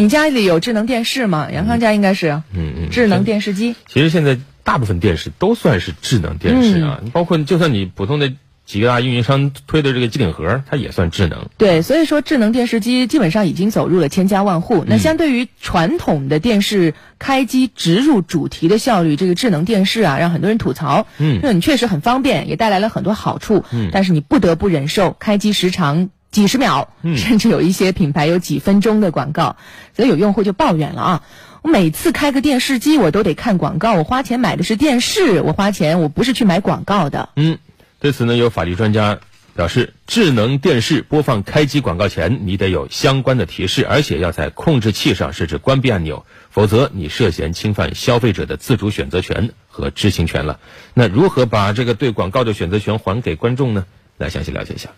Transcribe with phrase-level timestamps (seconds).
[0.00, 1.48] 你家里有智能电视吗？
[1.52, 3.76] 杨康家应该是，嗯嗯，智能电视机。
[3.86, 8.32] 其实现在大部分电视都算是智能电视啊，包括就算你普通的。
[8.66, 11.48] 几个大运营商推的这个机顶盒，它也算智能。
[11.58, 14.84] 对，所以说智能电视机基本上已经走入了千家万户。
[14.86, 21.08] 那相对于传统的电视开机植入主题的效率，这个智能电视啊，让很多人吐槽。
[21.18, 23.64] 嗯，那你确实很方便，也带来了很多好处。
[23.72, 29.56] 嗯，但是你不得不忍受开机时长几十秒， 甚至有一些品牌有几分钟的广告。
[29.96, 31.22] 所以有用户就抱怨了啊，
[31.62, 37.28] 我每次开个电视机我都得看广告，我花钱买的是电视，我花钱我不是去买广告的。
[37.36, 37.58] 嗯。
[37.98, 39.18] 对此呢，有法律专家
[39.54, 50.60] 表示，智能电视播放开机广告前，你得有相关的提示，而且要在控制器上设置关闭按钮，否则你涉嫌侵犯消费者的自主选择权和知情权了。
[50.94, 53.84] 那如何把这个对广告的选择权还给观众呢？
[54.16, 54.88] 来详细了解一下。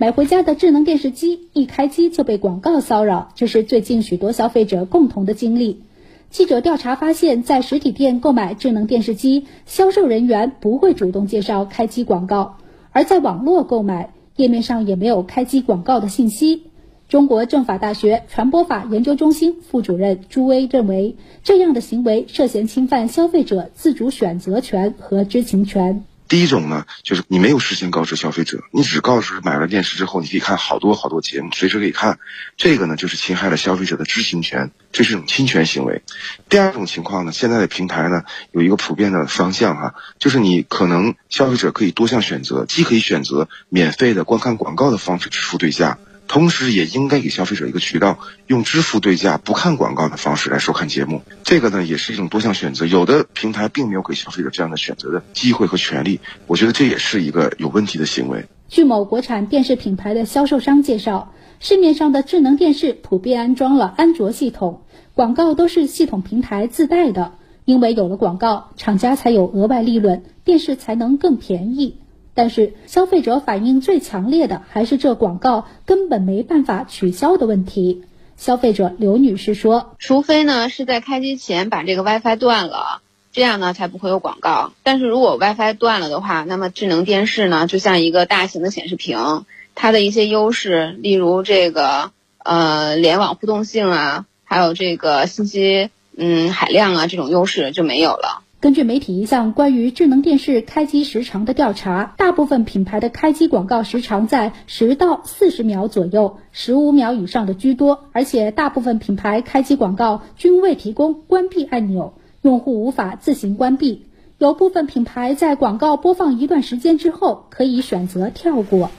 [0.00, 5.82] 买回家的智能电视机一开机就被广告骚扰，这是最近许多消费者共同的经历。
[6.30, 12.58] 记者调查发现，在实体店购买智能电视机，销售人员不会主动介绍开机广告；
[12.92, 16.62] 而在网络购买，页面上也没有开机广告的信息。
[17.08, 26.04] 中国政法大学传播法研究中心副主任朱威认为，这样的行为涉嫌侵犯消费者自主选择权和知情权。
[26.28, 32.18] 第一种呢，就是你没有事先告知消费者，你只告诉买了电视之后，你可以看好多好多节目，随时可以看。
[32.56, 36.02] 这个呢，就是侵害了消费者的知情权，这是一种侵权行为。
[36.48, 45.98] 第二种情况呢，现在的平台呢有一个普遍的方向哈，就是你可能消费者可以多项选择，既可以选择免费的观看广告的方式支付对价。
[46.28, 51.22] 同时，也应该给消费者一个渠道，用支付对价、不看广告的方式来收看节目。
[51.42, 52.84] 这个呢，也是一种多项选择。
[52.84, 58.44] 有的平台并没有给消费者这样的选择的机会和权利，我觉得这也是一个有问题的行为。
[58.68, 64.82] 据某国产电视品牌的销售商介绍，市面上的智能电视普遍安装了安卓系统，
[65.14, 67.32] 广告都是系统平台自带的。
[67.64, 71.96] 因为有了广告，厂家才有额外利润，电视才能更便宜。
[72.38, 78.04] 但是消费者反应最强烈的还是这广告根本没办法取消的问题。
[78.36, 84.70] 消费者刘女士说：“除非呢是在开机前把这个 WiFi 断了，这样呢才不会有广告。
[84.84, 89.44] 但是如果 WiFi 断了的话，那么智能电视呢就像一个大型的显示屏，
[89.74, 92.12] 它的一些优势，例如这个
[92.44, 108.06] 呃联网互动性啊，还有这个信息嗯海量啊这种优势就没有了。”根据媒体一项关于智能电视开机时长的调查，大部分品牌的开机广告时长在十到四十秒左右，十五秒以上的居多。
[108.10, 114.06] 而且大部分品牌开机广告均未提供关闭按钮，用户无法自行关闭。
[114.38, 118.90] 有部分品牌在广告播放一段时间之后，可以选择跳过。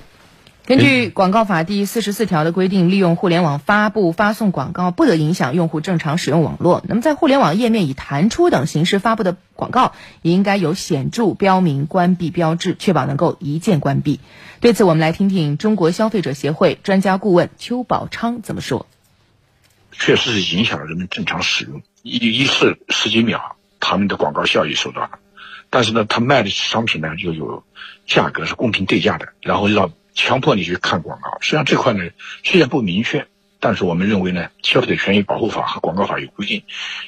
[0.65, 6.83] 根据广告法第四十四条的规定，利用互联网发布、发送广告不得影响用户正常使用网络。
[6.87, 14.19] 那么，在互联网页面以弹出等形式发布的广告，也应该有显著标明关闭标志，确保能够一键关闭。
[14.59, 18.85] 对此，我们来听听中国消费者协会专家顾问邱宝昌怎么说。
[19.91, 25.17] 确实是影响了人们正常使用，一一次十几秒，他们的广告效益受到了。
[25.71, 27.63] 但是呢，他卖的商品呢，又有
[28.05, 29.91] 价格是公平对价的，然后让。
[30.21, 32.03] 强迫你去看广告，实际上这块呢
[32.43, 33.27] 虽然不明确，
[33.61, 36.63] 但是我们认为呢，消费者权益保护法和广告法有规定，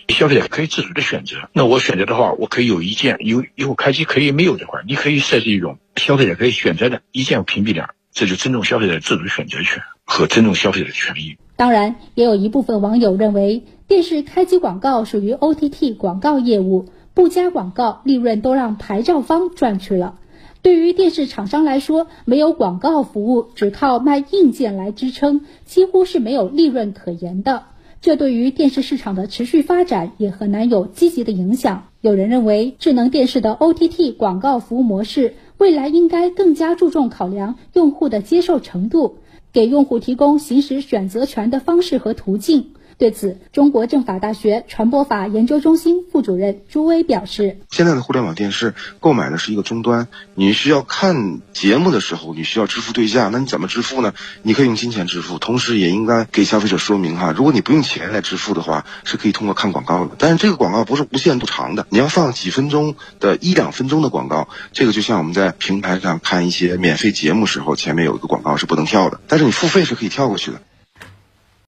[0.07, 1.49] 消费者可以自主的选择。
[1.51, 11.35] 那我选择的话，我可以有一键，有以后开机可以没有这块，你可以设置一种消费者可以选择的一键屏蔽点，这就尊重消费者自主选择权和尊重消费者的权益。
[11.57, 20.15] 当然，也有一部分网友认为，电视开机广告属于 OTT 广告业务，不加广告，利润都让牌照方赚去了。
[20.61, 27.63] 对于电视厂商来说，没有广告服务，只靠卖硬件来支撑，几乎是没有利润可言的。
[27.99, 31.87] 这对于电视市场的持续发展也很难有积极的影响。
[31.99, 39.17] 有人认为，智能电视的 OTT 广告服务模式未来应该更加注重考量用户的接受程度，
[39.53, 42.71] 给用户提供行使选择权的方式和途径。
[43.01, 54.13] 对此，中国政法大学传播法研究中心副主任朱威表示：“现在的互联网电视购买的是一个终端，你需要看节目的时候，你需要支付对价，那你怎么支付呢？
[54.43, 60.11] 你可以用金钱支付，同时也应该给消费者说明哈，如果你不用钱来支付的话，是可以通过看广告的。
[60.19, 70.61] 但是这个广告不是无限度长的，你要放几分钟的一两分钟的广告，这个就像我们在平台上看一些免费节目时候，前面有一个广告是不能跳的，但是你付费是可以跳过去的。”